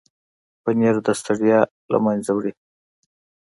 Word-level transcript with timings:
پنېر 0.63 0.95
د 1.05 1.09
ستړیا 1.19 1.59
له 1.91 1.97
منځه 2.05 2.31
وړي. 2.33 2.53